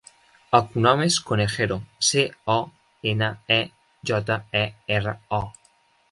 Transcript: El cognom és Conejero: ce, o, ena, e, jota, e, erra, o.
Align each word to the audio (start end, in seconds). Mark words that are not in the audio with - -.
El 0.59 0.63
cognom 0.69 1.01
és 1.07 1.17
Conejero: 1.25 1.75
ce, 2.07 2.23
o, 2.55 2.57
ena, 3.11 3.27
e, 3.59 3.61
jota, 4.13 4.39
e, 4.61 4.63
erra, 4.97 5.15
o. 5.41 5.43